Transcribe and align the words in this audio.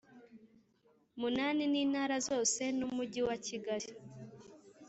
munani 1.19 1.63
n 1.73 1.75
Intara 1.83 2.15
zose 2.27 2.61
n 2.77 2.79
Umujyi 2.87 3.21
wa 3.27 3.35
Kigali 3.45 3.89